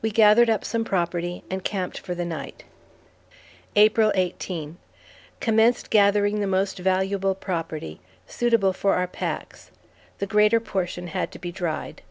We 0.00 0.12
gathered 0.12 0.48
up 0.48 0.64
some 0.64 0.84
property, 0.84 1.42
and 1.50 1.64
camped 1.64 1.98
for 1.98 2.14
the 2.14 2.24
night. 2.24 2.62
April 3.74 4.12
18. 4.14 4.76
Commenced 5.40 5.90
gathering 5.90 6.38
the 6.38 6.46
most 6.46 6.78
valuable 6.78 7.34
property, 7.34 7.98
suitable 8.28 8.72
for 8.72 8.94
our 8.94 9.08
packs; 9.08 9.72
the 10.18 10.26
greater 10.28 10.60
portion 10.60 11.08
had 11.08 11.32
to 11.32 11.40
be 11.40 11.50
dried. 11.50 12.02